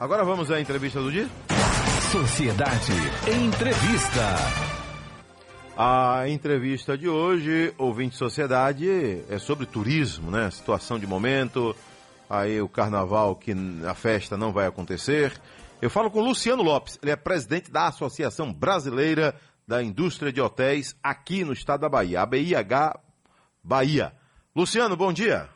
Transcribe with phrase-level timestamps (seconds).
[0.00, 1.26] Agora vamos à entrevista do dia?
[2.10, 2.90] Sociedade
[3.30, 4.22] Entrevista.
[5.76, 8.88] A entrevista de hoje, ouvinte sociedade,
[9.28, 10.50] é sobre turismo, né?
[10.50, 11.76] Situação de momento,
[12.30, 13.54] aí o carnaval que
[13.86, 15.38] a festa não vai acontecer.
[15.82, 19.34] Eu falo com Luciano Lopes, ele é presidente da Associação Brasileira
[19.68, 22.98] da Indústria de Hotéis aqui no estado da Bahia, ABIH
[23.62, 24.14] Bahia.
[24.56, 25.46] Luciano, bom dia.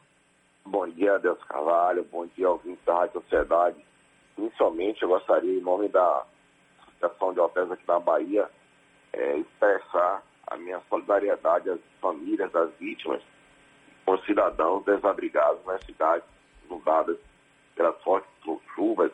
[0.66, 2.06] Bom dia, Deus Carvalho.
[2.12, 3.93] Bom dia, ouvintes da Rádio Sociedade.
[4.36, 6.24] Inicialmente, eu gostaria, em nome da
[6.88, 8.48] Associação de Hotéis aqui da Bahia,
[9.12, 13.22] é, expressar a minha solidariedade às famílias das vítimas,
[14.04, 16.26] com cidadãos desabrigados nas cidades
[16.66, 17.16] inundadas
[17.74, 18.30] pelas fortes
[18.74, 19.10] chuvas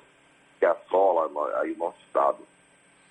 [0.59, 1.30] que assola
[1.61, 2.39] aí o nosso estado.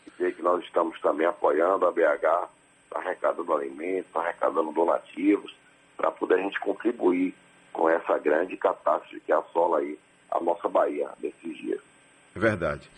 [0.05, 2.49] Dizer que nós estamos também apoiando a BH,
[2.91, 5.55] arrecadando alimentos, arrecadando donativos,
[5.95, 7.35] para poder a gente contribuir
[7.71, 9.97] com essa grande catástrofe que assola aí
[10.31, 11.81] a nossa Bahia nesses dias.
[12.39, 12.89] Verdade.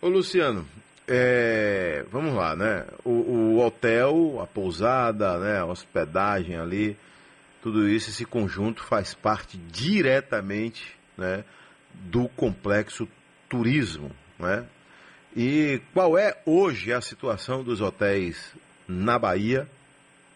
[0.00, 0.66] Ô Luciano,
[1.06, 2.86] é, vamos lá, né?
[3.04, 5.58] O, o, hotel, a pousada, né?
[5.58, 6.96] a hospedagem ali,
[7.62, 11.44] tudo isso, esse conjunto faz parte diretamente né,
[11.92, 13.06] do complexo
[13.46, 14.64] turismo, né?
[15.36, 18.54] E qual é hoje a situação dos hotéis
[18.88, 19.68] na Bahia,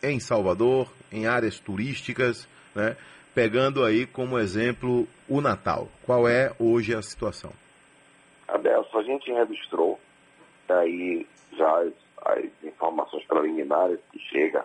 [0.03, 2.97] em Salvador, em áreas turísticas, né?
[3.35, 5.91] Pegando aí como exemplo o Natal.
[6.03, 7.62] Qual é hoje a situação?
[8.53, 9.99] Adelso, a gente registrou
[10.69, 11.93] aí já as,
[12.27, 14.63] as informações preliminares que chegam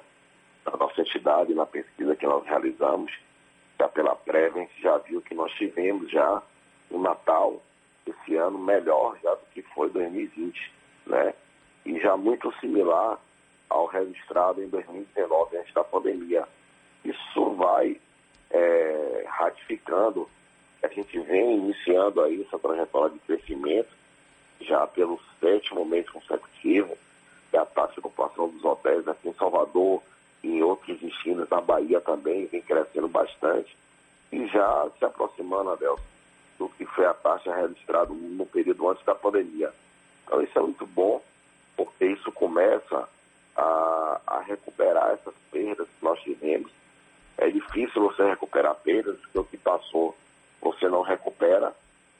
[0.65, 3.11] da nossa entidade na pesquisa que nós realizamos,
[3.79, 6.41] já pela prévia, a gente já viu que nós tivemos já
[6.91, 7.61] o Natal
[8.05, 10.71] esse ano melhor já do que foi 2020,
[11.05, 11.33] né?
[11.85, 13.17] E já muito similar
[13.69, 16.45] ao registrado em 2019, antes da pandemia.
[17.05, 17.99] Isso vai
[18.51, 20.29] é, ratificando
[20.85, 23.89] a gente vem iniciando aí essa trajetória de crescimento
[24.61, 26.97] já pelo sétimo mês consecutivo,
[27.49, 30.01] que a taxa de ocupação dos hotéis aqui em Salvador
[30.43, 33.75] e em outros destinos da Bahia também vem crescendo bastante
[34.31, 36.03] e já se aproximando, Adelson,
[36.57, 39.71] do que foi a taxa registrada no período antes da pandemia.
[40.25, 41.21] Então isso é muito bom,
[41.75, 43.07] porque isso começa
[43.55, 46.71] a, a recuperar essas perdas que nós tivemos.
[47.37, 50.15] É difícil você recuperar perdas, porque o que passou
[50.61, 51.73] você não recupera,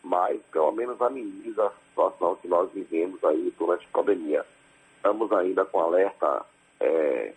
[0.04, 4.46] mas pelo menos ameniza a situação que nós vivemos aí durante a pandemia.
[4.98, 6.46] Estamos ainda com alerta
[6.80, 7.34] é,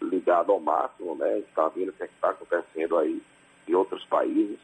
[0.00, 1.38] ligado ao máximo, né?
[1.38, 3.22] Está vendo o que é está acontecendo aí
[3.66, 4.58] em outros países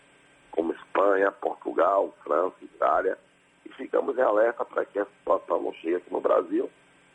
[0.51, 3.19] como Espanha, Portugal, França, Itália,
[3.67, 6.71] e ficamos em alerta para que a situação não chegue aqui no Brasil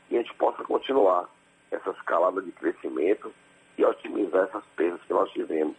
[0.09, 1.29] e a gente possa continuar
[1.71, 3.33] essa escalada de crescimento
[3.77, 5.75] e otimizar essas perdas que nós tivemos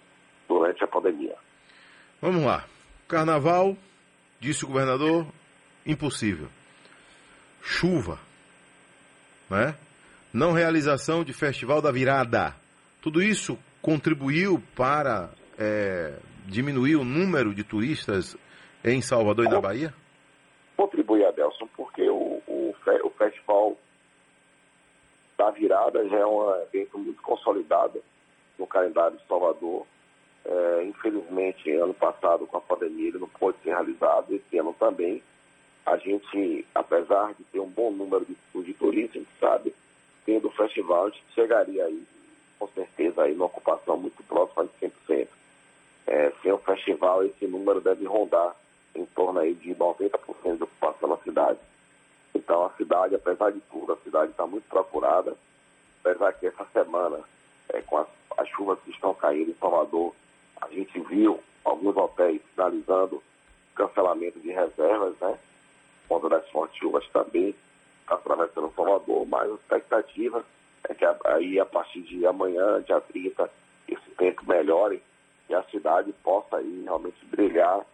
[0.48, 1.36] durante a pandemia.
[2.22, 2.64] Vamos lá.
[3.10, 3.76] Carnaval,
[4.38, 5.26] disse o governador,
[5.84, 6.47] impossível.
[7.60, 8.21] Chuva,
[9.50, 9.75] né?
[10.32, 12.54] Não realização de Festival da Virada.
[13.03, 15.28] Tudo isso contribuiu para
[15.59, 16.15] é,
[16.47, 18.37] diminuir o número de turistas
[18.84, 19.92] em Salvador e na Bahia?
[20.77, 23.77] Contribui, Adelson, porque o, o, o Festival
[25.37, 28.00] da Virada já é um evento muito consolidado
[28.56, 29.84] no calendário de Salvador.
[30.44, 35.22] É, infelizmente, ano passado, com a pandemia, ele não pôde ser realizado, esse ano também.
[35.84, 39.74] A gente, apesar de ter um bom número de, de turistas, a gente sabe,
[40.24, 42.02] tendo o festival, a gente chegaria aí,
[42.58, 45.28] com certeza, aí, numa ocupação muito próxima de 100%.
[46.06, 48.54] É, sem o festival, esse número deve rondar
[48.94, 51.58] em torno aí de 90% de ocupação na cidade.
[52.34, 55.36] Então, a cidade, apesar de tudo, a cidade está muito procurada,
[56.00, 57.20] apesar que essa semana,
[57.68, 58.08] é, com as,
[58.38, 60.14] as chuvas que estão caindo em Salvador,
[60.70, 63.22] a gente viu alguns hotéis finalizando
[63.75, 65.38] cancelamento de reservas, né?
[66.08, 67.54] Conta das fortes chuvas também
[68.06, 70.44] atravessando Salvador, mas a expectativa
[70.88, 73.50] é que aí a partir de amanhã, dia 30,
[73.88, 75.03] esse tempo melhore
[75.47, 77.84] que a cidade possa aí realmente brilhar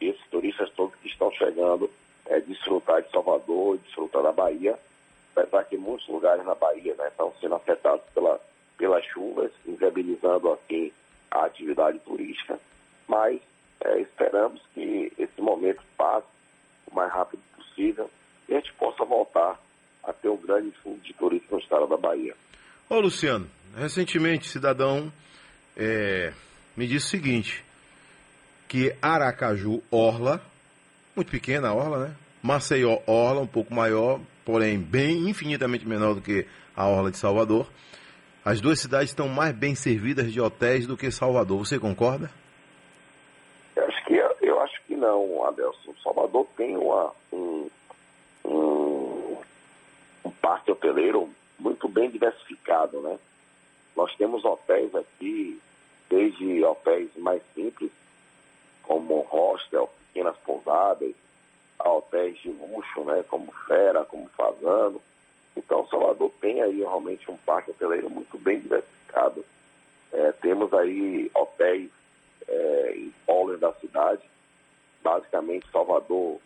[0.00, 1.90] e esses turistas todos que estão chegando
[2.26, 4.78] é, desfrutar de Salvador, desfrutar da Bahia,
[5.34, 8.40] apesar que muitos lugares na Bahia né, estão sendo afetados pela,
[8.76, 10.92] pelas chuvas, inviabilizando assim
[11.30, 12.58] a atividade turística,
[13.06, 13.40] mas
[13.80, 16.26] é, esperamos que esse momento passe
[16.90, 18.10] o mais rápido possível
[18.48, 19.60] e a gente possa voltar
[20.02, 22.34] a ter um grande fundo de turismo no estado da Bahia.
[22.88, 25.12] Ô Luciano, recentemente cidadão
[25.76, 26.32] é,
[26.76, 27.64] me disse o seguinte,
[28.68, 30.40] que Aracaju Orla,
[31.14, 32.14] muito pequena a Orla, né?
[32.42, 36.46] Maceió Orla, um pouco maior, porém bem infinitamente menor do que
[36.76, 37.66] a Orla de Salvador.
[38.42, 41.58] As duas cidades estão mais bem servidas de hotéis do que Salvador.
[41.58, 42.30] Você concorda?
[43.76, 45.94] Eu acho que, eu acho que não, Adelson.
[46.02, 47.68] Salvador tem uma, um,
[48.46, 49.36] um,
[50.24, 51.28] um parque hoteleiro
[51.58, 53.18] muito bem diversificado, né?
[53.94, 55.60] Nós temos hotéis aqui,
[56.08, 57.90] desde hotéis mais simples,
[58.82, 61.12] como hostel, pequenas pousadas,
[61.78, 63.22] a hotéis de luxo, né?
[63.28, 65.00] Como Fera, como Fazano
[65.56, 69.44] então, Salvador tem aí realmente um parque hoteleiro muito bem diversificado.
[70.12, 71.90] É, temos aí hotéis
[72.48, 74.22] é, em polos da cidade.
[75.02, 76.38] Basicamente, Salvador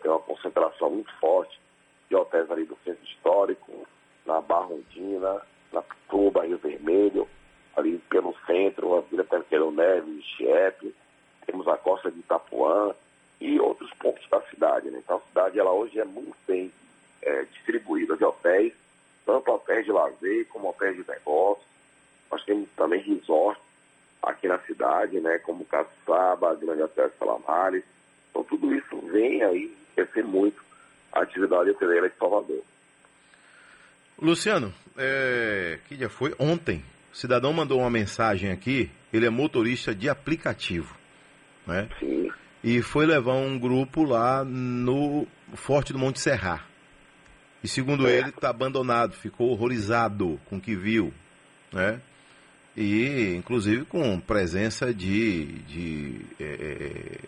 [0.00, 1.60] tem uma concentração muito forte
[2.08, 3.86] de hotéis ali do centro histórico,
[4.26, 5.42] na Barrondina,
[5.72, 7.28] na Pituba, Rio Vermelho,
[7.76, 10.94] ali pelo centro, a Vila Perqueiro Neves, Chiep,
[11.46, 12.94] temos a costa de Itapuã
[13.40, 14.90] e outros pontos da cidade.
[14.90, 15.00] Né?
[15.02, 16.72] Então a cidade ela hoje é muito bem
[17.22, 18.72] é, distribuída de hotéis,
[19.24, 21.66] tanto hotéis de lazer como hotéis de negócios.
[22.30, 23.62] Nós temos também resorts
[24.22, 27.84] aqui na cidade, né, como Caçaba, Grande Hotel Salamares.
[28.30, 30.62] Então tudo isso vem aí crescer muito
[31.12, 32.62] a atividade hoteleira de Salvador.
[34.18, 36.34] Luciano, é, que dia foi?
[36.38, 40.96] Ontem, o cidadão mandou uma mensagem aqui, ele é motorista de aplicativo,
[41.66, 41.88] né?
[41.98, 42.30] Sim.
[42.62, 46.64] E foi levar um grupo lá no Forte do Monte Serra.
[47.62, 48.18] E segundo É.
[48.18, 51.12] ele, está abandonado, ficou horrorizado com o que viu,
[51.72, 52.00] né?
[52.76, 57.18] E, inclusive, com presença de, de é, é,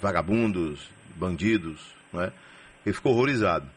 [0.00, 1.80] vagabundos, bandidos,
[2.12, 2.32] né?
[2.84, 3.68] Ele ficou horrorizado.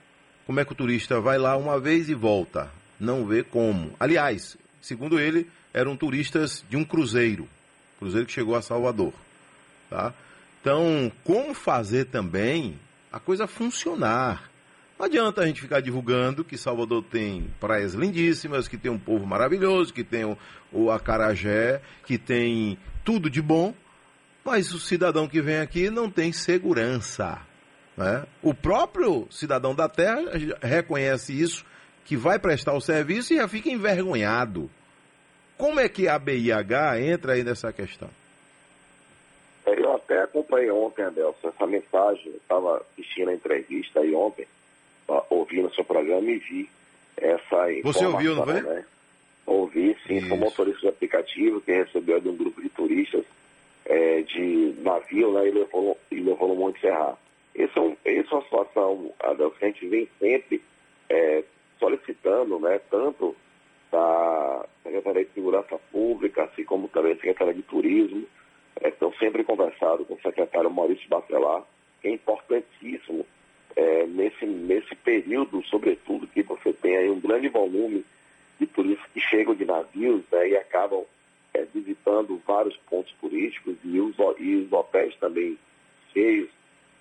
[0.46, 2.72] Como é que o turista vai lá uma vez e volta?
[3.00, 3.94] Não vê como.
[4.00, 7.48] Aliás, segundo ele, eram turistas de um cruzeiro.
[8.00, 9.14] Cruzeiro que chegou a Salvador.
[9.90, 10.14] Tá?
[10.62, 12.80] Então, como fazer também
[13.12, 14.50] a coisa funcionar?
[14.98, 19.26] Não adianta a gente ficar divulgando que Salvador tem praias lindíssimas, que tem um povo
[19.26, 20.38] maravilhoso, que tem o,
[20.72, 23.74] o acarajé, que tem tudo de bom,
[24.44, 27.42] mas o cidadão que vem aqui não tem segurança.
[27.98, 28.26] Né?
[28.42, 30.22] O próprio cidadão da terra
[30.62, 31.66] reconhece isso,
[32.06, 34.70] que vai prestar o serviço e já fica envergonhado.
[35.58, 38.10] Como é que a BIH entra aí nessa questão?
[39.66, 42.34] Eu até acompanhei ontem, Adelson, essa mensagem.
[42.36, 44.46] Estava assistindo a entrevista aí ontem,
[45.30, 46.70] ouvindo o seu programa e vi
[47.18, 47.84] essa informação.
[47.84, 48.62] Você ouviu, não foi?
[48.62, 48.86] Né?
[49.46, 50.22] Ouvi, sim.
[50.22, 53.26] Sou motorista de aplicativo que recebeu de um grupo de turistas
[53.86, 57.18] é, de navio né, e levou, e levou no Monte Serra.
[57.54, 60.62] Essa é, um, é uma situação, Adelson, que a gente vem sempre
[61.10, 61.44] é,
[61.80, 63.36] solicitando, né, tanto
[63.92, 68.26] da Secretaria de Segurança Pública, assim como também a Secretaria de Turismo,
[68.82, 71.64] é, estão sempre conversado com o secretário Maurício Bacelar,
[72.02, 73.26] que é importantíssimo
[73.76, 78.06] é, nesse, nesse período, sobretudo, que você tem aí um grande volume
[78.60, 81.04] de turistas que chegam de navios né, e acabam
[81.54, 85.58] é, visitando vários pontos turísticos e os, e os hotéis também
[86.14, 86.50] cheios.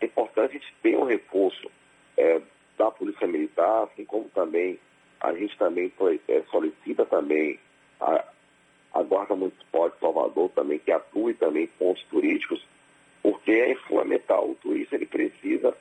[0.00, 1.70] É importante a gente ter um reforço
[2.16, 2.40] é,
[2.76, 4.78] da Polícia Militar, assim como também
[5.20, 5.90] a gente também
[6.28, 7.58] é, solicita também
[8.00, 8.24] a,
[8.92, 12.66] a Guarda Municipal de Salvador também que atue também em pontos turísticos,
[13.22, 14.50] porque é fundamental.
[14.50, 15.74] O turista ele precisa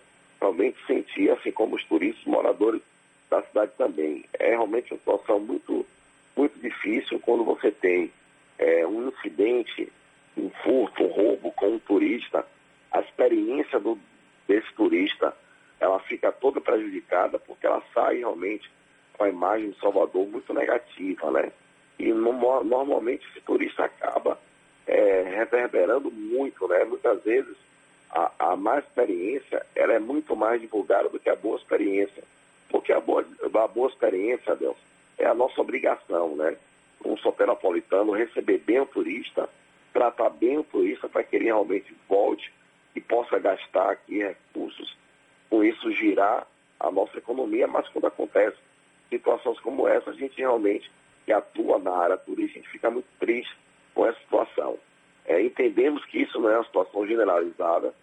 [0.44, 2.82] realmente sentir, assim como os turistas moradores
[3.30, 4.26] da cidade também.
[4.34, 5.86] É realmente uma situação muito,
[6.36, 8.12] muito difícil quando você tem
[8.60, 9.90] é, um incidente,
[10.38, 12.46] um furto, um roubo com um turista.
[12.92, 13.98] A experiência do,
[14.48, 15.34] desse turista
[15.80, 18.70] ela fica toda prejudicada porque ela sai realmente
[19.18, 21.52] com a imagem de Salvador muito negativa, né?
[22.00, 24.38] E no- normalmente esse turista acaba
[24.86, 26.84] é, reverberando muito, né?
[26.84, 27.56] Muitas vezes
[28.14, 32.24] a, a má experiência ela é muito mais divulgada do que a boa experiência.
[32.70, 34.78] Porque a boa, a boa experiência, Deus,
[35.18, 36.56] é a nossa obrigação, né?
[37.04, 39.50] Um soteropolitano receber bem o turista,
[39.92, 42.52] tratar bem o turista para que ele realmente volte
[42.96, 44.96] e possa gastar aqui recursos,
[45.50, 46.48] com isso girar
[46.80, 48.58] a nossa economia, mas quando acontece
[49.10, 50.90] situações como essa, a gente realmente
[51.26, 53.56] que atua na área turística, a gente fica muito triste
[53.94, 54.78] com essa situação.
[55.26, 57.94] É, entendemos que isso não é uma situação generalizada,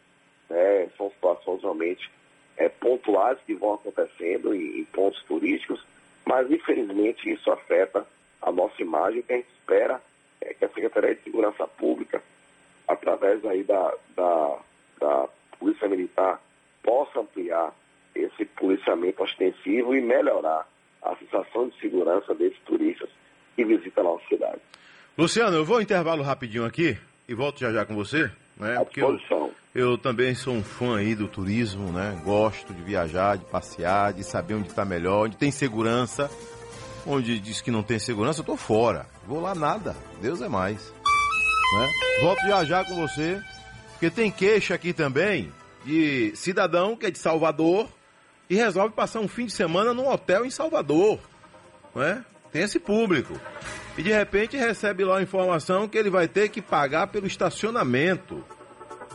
[0.50, 2.10] né, são situações realmente
[2.56, 5.82] é, pontuais que vão acontecendo em, em pontos turísticos,
[6.26, 8.06] mas infelizmente isso afeta
[8.42, 10.00] a nossa imagem, que a gente espera
[10.40, 12.22] é, que a Secretaria de Segurança Pública,
[12.88, 14.58] através aí da, da,
[15.00, 15.28] da
[15.58, 16.40] Polícia Militar,
[16.82, 17.72] possa ampliar
[18.14, 20.66] esse policiamento ostensivo e melhorar
[21.02, 23.08] a sensação de segurança desses turistas
[23.56, 24.60] que visitam a nossa cidade.
[25.16, 28.76] Luciano, eu vou intervalo rapidinho aqui e volto já já com você, né?
[28.76, 29.18] À Porque eu.
[29.74, 32.20] Eu também sou um fã aí do turismo, né?
[32.24, 36.30] Gosto de viajar, de passear, de saber onde está melhor, onde tem segurança.
[37.06, 39.06] Onde diz que não tem segurança, eu tô fora.
[39.26, 39.96] Vou lá nada.
[40.20, 40.92] Deus é mais.
[41.72, 41.88] Né?
[42.20, 43.40] Volto já com você,
[43.92, 45.52] porque tem queixa aqui também
[45.84, 47.88] de cidadão que é de Salvador,
[48.48, 51.20] e resolve passar um fim de semana num hotel em Salvador.
[51.94, 52.24] Não é?
[52.52, 53.40] Tem esse público.
[53.96, 58.44] E de repente recebe lá a informação que ele vai ter que pagar pelo estacionamento.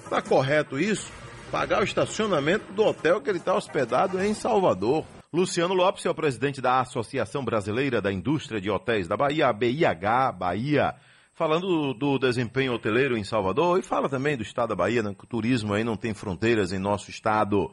[0.05, 1.11] Está correto isso?
[1.51, 5.03] Pagar o estacionamento do hotel que ele está hospedado em Salvador.
[5.33, 9.53] Luciano Lopes é o presidente da Associação Brasileira da Indústria de Hotéis da Bahia, a
[9.53, 10.95] BIH Bahia,
[11.33, 15.25] falando do, desempenho hoteleiro em Salvador e fala também do estado da Bahia, né, que
[15.25, 17.71] o turismo aí não tem fronteiras em nosso estado.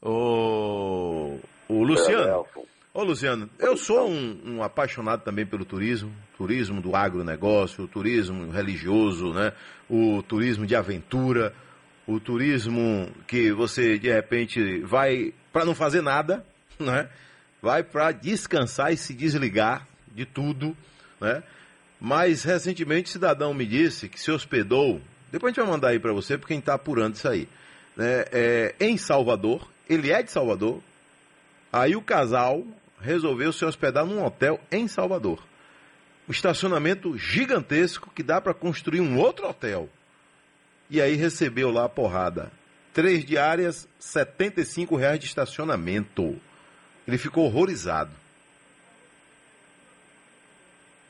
[0.00, 1.36] O,
[1.68, 2.46] o Luciano.
[2.94, 8.52] Ô Luciano, eu sou um, um, apaixonado também pelo turismo, turismo do agronegócio, o turismo
[8.52, 9.52] religioso, né?
[9.88, 11.54] O turismo de aventura,
[12.06, 16.44] o turismo que você de repente vai para não fazer nada,
[16.78, 17.08] né?
[17.60, 20.76] Vai para descansar e se desligar de tudo,
[21.20, 21.42] né?
[22.00, 25.98] Mas recentemente o cidadão me disse que se hospedou, depois a gente vai mandar aí
[25.98, 27.48] para você, porque a gente está apurando isso aí,
[27.96, 28.24] né?
[28.32, 30.80] É, em Salvador, ele é de Salvador,
[31.72, 32.64] aí o casal
[33.00, 35.42] resolveu se hospedar num hotel em Salvador.
[36.28, 39.88] Um estacionamento gigantesco que dá para construir um outro hotel.
[40.92, 42.52] E aí recebeu lá a porrada.
[42.92, 46.38] Três diárias, 75 reais de estacionamento.
[47.08, 48.10] Ele ficou horrorizado.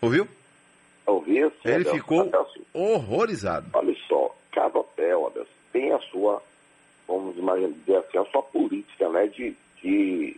[0.01, 0.29] Ouviu?
[1.05, 1.95] Ouvi, sim, Ele Adelson.
[1.97, 2.61] ficou Adelson.
[2.73, 3.71] horrorizado.
[3.73, 6.41] Olha só, cada hotel, Adelson, tem a sua,
[7.09, 10.37] vamos imaginar, dizer assim, a sua política, né, de, de,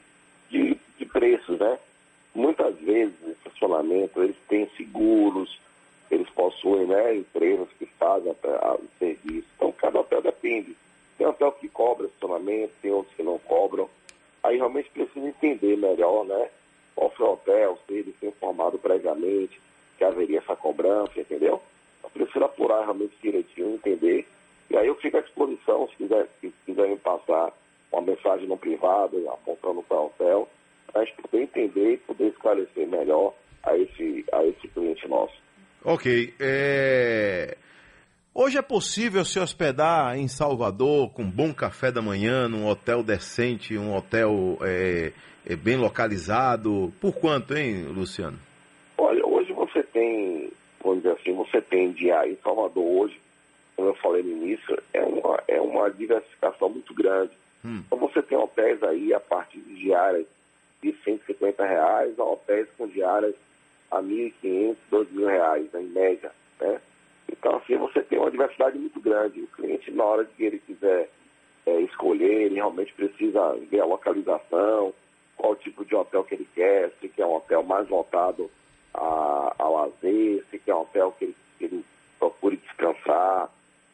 [0.49, 1.79] de, de preços, né?
[2.35, 5.61] Muitas vezes, estacionamento, eles têm seguros,
[6.11, 9.47] eles possuem, né, empresas que fazem o serviço.
[9.57, 10.77] Então, cada hotel depende.
[11.17, 13.89] Tem hotel que cobra estacionamento, tem outros que não cobram.
[14.43, 16.51] Aí realmente precisa entender melhor, né?
[16.95, 19.61] Qual foi o hotel, se ele foi informado previamente
[19.97, 21.61] que haveria essa cobrança, entendeu?
[22.03, 24.27] Eu preciso apurar realmente direitinho, entender.
[24.71, 27.53] E aí eu fico à disposição, se, quiser, se quiserem passar
[27.93, 30.49] uma mensagem no privado, apontando para o hotel,
[30.93, 35.35] para a gente poder entender e poder esclarecer melhor a esse, a esse cliente nosso.
[35.85, 36.33] Ok.
[36.41, 37.57] É...
[38.35, 43.79] Hoje é possível se hospedar em Salvador com bom café da manhã, num hotel decente,
[43.79, 45.13] um hotel é,
[45.47, 46.93] é bem localizado.
[47.01, 48.37] Por quanto, hein, Luciano?
[48.99, 50.51] Olha, hoje você tem,
[50.83, 53.21] vamos dizer assim, você tem dia em Salvador hoje,
[53.77, 57.33] como eu falei no início, é uma, é uma diversificação muito grande.
[57.65, 57.83] Hum.
[57.87, 60.27] Então você tem hotéis aí a partir de diárias
[60.83, 63.35] de 150 reais a hotéis com diárias
[63.91, 66.81] a 1.500, 2.000 reais, né, em média, né?
[67.31, 69.43] Então, assim, você tem uma diversidade muito grande.
[69.43, 71.09] O cliente, na hora que ele quiser
[71.67, 74.93] é, escolher, ele realmente precisa ver a localização,
[75.37, 78.51] qual tipo de hotel que ele quer, se quer um hotel mais voltado
[78.93, 81.85] a, a lazer, se quer um hotel que ele, que ele
[82.19, 83.51] procure descansar,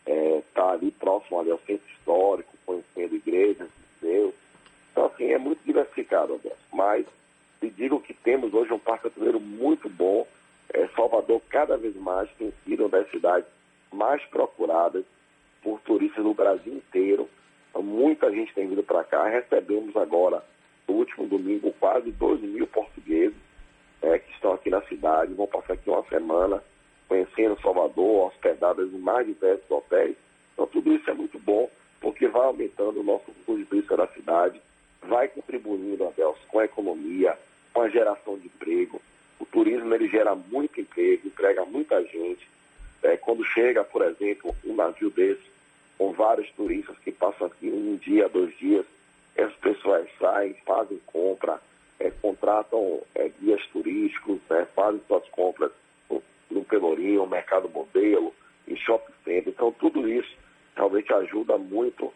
[0.06, 3.68] é, tá ali próximo ali ao centro histórico, conhecendo igrejas,
[4.00, 4.34] museus.
[4.92, 6.52] Então, assim, é muito diversificado, André.
[6.72, 7.06] Mas,
[7.60, 10.24] te digo que temos hoje um parque hoteleiro muito bom,
[10.72, 13.48] é, Salvador cada vez mais tem sido uma das cidades
[13.92, 15.04] mais procuradas
[15.60, 17.28] por turistas no Brasil inteiro.
[17.68, 19.26] Então, muita gente tem vindo para cá.
[19.26, 20.44] Recebemos agora,
[20.86, 23.36] no último domingo, quase 12 mil portugueses
[24.00, 25.34] é, que estão aqui na cidade.
[25.34, 26.62] Vão passar aqui uma semana
[27.08, 30.16] conhecendo Salvador, hospedadas em mais diversos hotéis.
[30.52, 31.68] Então, tudo isso é muito bom,
[32.00, 34.62] porque vai aumentando o nosso custo de turista da cidade,
[35.02, 37.36] vai contribuindo, Adelson, com a economia,
[37.80, 39.00] com a geração de emprego.
[39.38, 42.46] O turismo ele gera muito emprego, emprega muita gente.
[43.02, 45.40] É, quando chega, por exemplo, um navio desse,
[45.96, 48.84] com vários turistas que passam aqui um dia, dois dias,
[49.34, 51.58] essas pessoas saem, fazem compra,
[51.98, 55.72] é, contratam é, guias turísticos, né, fazem suas compras
[56.10, 58.34] no, no Pelourinho, no Mercado Modelo,
[58.68, 59.54] em shopping center.
[59.54, 60.36] Então, tudo isso
[60.76, 62.12] realmente ajuda muito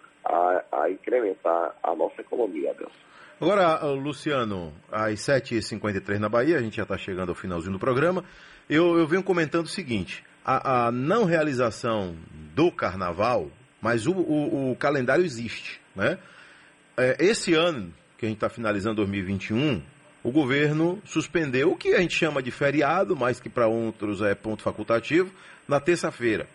[1.15, 2.93] incrementar a nossa economia, Deus.
[3.41, 8.25] Agora, Luciano, às 7h53 na Bahia, a gente já está chegando ao finalzinho do programa.
[8.69, 12.17] Eu, eu venho comentando o seguinte: a, a não realização
[12.55, 15.81] do carnaval, mas o, o, o calendário existe.
[15.95, 16.19] Né?
[16.97, 19.83] É, esse ano, que a gente está finalizando 2021,
[20.23, 24.35] o governo suspendeu o que a gente chama de feriado, mas que para outros é
[24.35, 25.31] ponto facultativo,
[25.69, 26.47] na terça-feira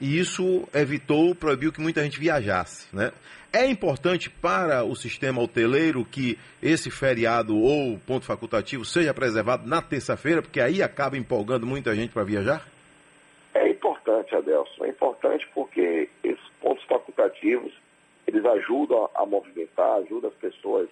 [0.00, 2.94] e isso evitou, proibiu que muita gente viajasse.
[2.94, 3.12] Né?
[3.52, 9.80] É importante para o sistema hoteleiro que esse feriado ou ponto facultativo seja preservado na
[9.80, 12.66] terça-feira, porque aí acaba empolgando muita gente para viajar?
[13.54, 14.84] É importante, Adelson.
[14.84, 17.72] É importante porque esses pontos facultativos
[18.26, 20.88] eles ajudam a, movimentar, ajudam as pessoas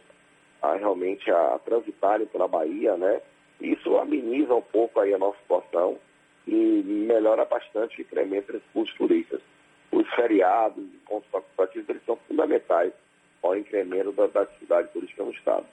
[0.63, 3.21] a realmente a transitarem pela Bahia, né?
[3.61, 5.99] Isso ameniza um pouco aí a nossa situação
[6.47, 9.41] e melhora bastante o incremento dos turistas.
[9.91, 12.93] Os feriados e pontos facultativos eles são fundamentais
[13.43, 15.67] ao incremento da, da atividade turística no Estado.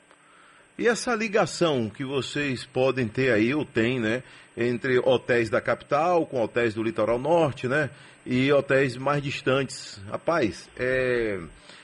[0.78, 4.24] E essa ligação que vocês podem ter aí, ou tem, né?
[4.58, 7.92] Entre hotéis da capital, com hotéis do litoral norte, né?
[8.26, 10.02] E hotéis mais distantes.
[10.10, 11.40] Rapaz, é...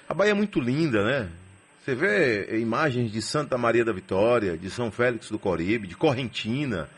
[0.07, 1.29] a Bahia é muito linda, né?
[1.79, 6.89] Você vê imagens de Santa Maria da Vitória, de São Félix do Coribe, de Correntina,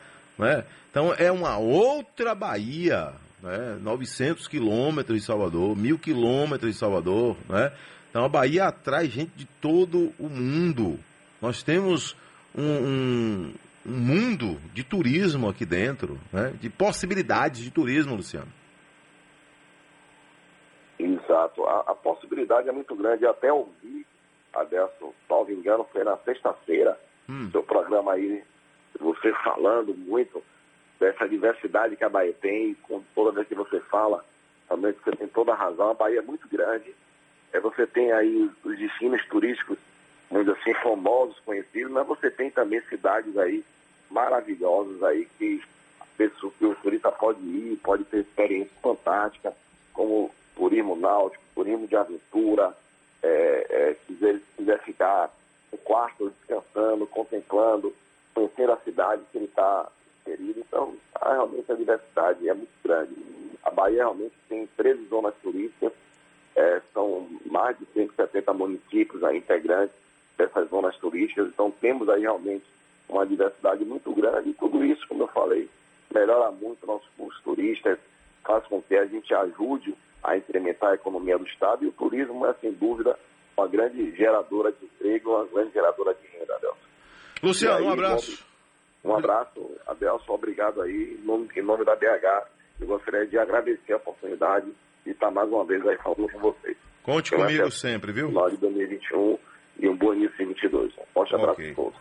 [0.41, 0.65] né?
[0.89, 3.77] Então é uma outra Bahia, né?
[3.79, 7.71] 900 quilômetros de Salvador, mil quilômetros de Salvador, né?
[8.09, 10.99] Então a Bahia atrai gente de todo o mundo.
[11.39, 12.17] Nós temos
[12.55, 13.53] um, um,
[13.85, 16.53] um mundo de turismo aqui dentro, né?
[16.59, 18.51] de possibilidades de turismo, Luciano.
[20.99, 21.65] Exato.
[21.65, 23.25] A, a possibilidade é muito grande.
[23.25, 24.05] Até ouvi,
[24.53, 27.49] Adelson, salvo engano, foi na sexta-feira, hum.
[27.49, 28.43] seu programa aí,
[28.99, 30.43] você falando muito
[30.99, 34.23] dessa diversidade que a Bahia tem, com toda vez que você fala,
[34.67, 36.93] também você tem toda a razão, a Bahia é muito grande.
[37.51, 39.77] É, você tem aí os destinos turísticos
[40.29, 43.63] dizer assim, famosos, conhecidos, mas você tem também cidades aí
[44.09, 45.61] maravilhosas aí que,
[46.17, 49.53] pessoa, que o turista pode ir, pode ter experiências fantásticas,
[49.93, 52.75] como turismo náutico, turismo de aventura,
[53.21, 55.29] é, é, quiser, quiser ficar
[55.71, 57.93] no quarto descansando, contemplando,
[58.33, 59.87] conhecendo a cidade que ele está
[60.21, 60.59] inserido.
[60.59, 63.15] Então, realmente a diversidade é muito grande.
[63.63, 65.93] A Bahia realmente tem 13 zonas turísticas,
[66.55, 69.95] é, são mais de 170 municípios aí, integrantes,
[70.37, 71.47] dessas zonas turísticas.
[71.47, 72.65] Então temos aí realmente
[73.07, 75.69] uma diversidade muito grande e tudo isso, como eu falei,
[76.13, 77.99] melhora muito o nosso curso turistas,
[78.43, 82.45] faz com que a gente ajude a incrementar a economia do Estado e o turismo
[82.45, 83.17] é, sem dúvida,
[83.55, 86.30] uma grande geradora de emprego, uma grande geradora de.
[87.41, 88.45] Luciano, aí, um abraço.
[89.03, 91.17] Um abraço, Adelson, obrigado aí.
[91.19, 92.47] Em nome, em nome da BH,
[92.79, 94.67] eu gostaria de agradecer a oportunidade
[95.03, 96.77] de estar mais uma vez aí falando com vocês.
[97.03, 98.31] Conte comigo sempre, viu?
[98.31, 99.39] Nós de 2021
[99.79, 100.93] e um bom início em 22.
[100.97, 101.71] Um forte abraço okay.
[101.71, 101.99] a todos.